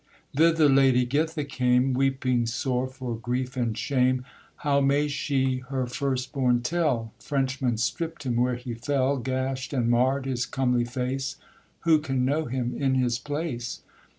Thither 0.35 0.67
Lady 0.67 1.05
Githa 1.05 1.43
came, 1.43 1.93
Weeping 1.93 2.47
sore 2.47 2.87
for 2.87 3.13
grief 3.15 3.55
and 3.55 3.77
shame; 3.77 4.25
How 4.65 4.79
may 4.81 5.07
she 5.07 5.57
her 5.69 5.85
first 5.85 6.31
born 6.33 6.63
tell? 6.63 7.13
Frenchmen 7.19 7.77
stript 7.77 8.23
him 8.25 8.37
where 8.37 8.55
he 8.55 8.73
fell, 8.73 9.17
Gashed 9.17 9.73
and 9.73 9.91
marred 9.91 10.25
his 10.25 10.47
comely 10.47 10.85
face; 10.85 11.35
Who 11.81 11.99
can 11.99 12.25
know 12.25 12.45
him 12.45 12.73
in 12.75 12.95
his 12.95 13.19
place? 13.19 13.81